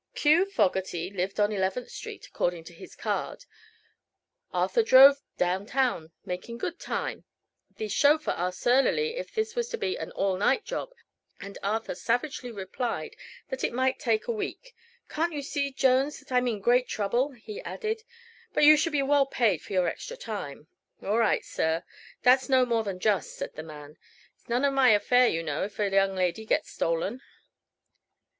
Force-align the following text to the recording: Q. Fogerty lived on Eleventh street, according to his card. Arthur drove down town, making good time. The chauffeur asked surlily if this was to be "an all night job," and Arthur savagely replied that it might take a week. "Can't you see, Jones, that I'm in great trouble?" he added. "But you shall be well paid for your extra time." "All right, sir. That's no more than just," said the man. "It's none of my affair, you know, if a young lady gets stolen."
Q. 0.15 0.49
Fogerty 0.49 1.11
lived 1.11 1.39
on 1.39 1.51
Eleventh 1.51 1.89
street, 1.91 2.25
according 2.25 2.63
to 2.63 2.73
his 2.73 2.95
card. 2.95 3.45
Arthur 4.51 4.81
drove 4.81 5.21
down 5.37 5.67
town, 5.67 6.11
making 6.25 6.57
good 6.57 6.79
time. 6.79 7.23
The 7.75 7.87
chauffeur 7.87 8.31
asked 8.35 8.61
surlily 8.61 9.15
if 9.15 9.31
this 9.35 9.55
was 9.55 9.69
to 9.69 9.77
be 9.77 9.99
"an 9.99 10.09
all 10.13 10.37
night 10.37 10.65
job," 10.65 10.91
and 11.39 11.59
Arthur 11.61 11.93
savagely 11.93 12.49
replied 12.49 13.15
that 13.49 13.63
it 13.63 13.73
might 13.73 13.99
take 13.99 14.25
a 14.27 14.31
week. 14.31 14.73
"Can't 15.07 15.33
you 15.33 15.43
see, 15.43 15.71
Jones, 15.71 16.17
that 16.19 16.31
I'm 16.31 16.47
in 16.47 16.61
great 16.61 16.87
trouble?" 16.87 17.33
he 17.33 17.61
added. 17.61 18.01
"But 18.53 18.63
you 18.63 18.77
shall 18.77 18.93
be 18.93 19.03
well 19.03 19.27
paid 19.27 19.61
for 19.61 19.73
your 19.73 19.87
extra 19.87 20.17
time." 20.17 20.65
"All 21.03 21.19
right, 21.19 21.45
sir. 21.45 21.83
That's 22.23 22.49
no 22.49 22.65
more 22.65 22.83
than 22.83 22.99
just," 22.99 23.35
said 23.35 23.53
the 23.53 23.61
man. 23.61 23.99
"It's 24.33 24.49
none 24.49 24.65
of 24.65 24.73
my 24.73 24.89
affair, 24.89 25.27
you 25.27 25.43
know, 25.43 25.63
if 25.65 25.77
a 25.77 25.91
young 25.91 26.15
lady 26.15 26.43
gets 26.43 26.71
stolen." 26.71 27.21